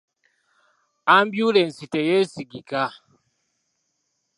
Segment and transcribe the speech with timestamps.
[1.15, 2.83] Ambyulensi teyeesigika.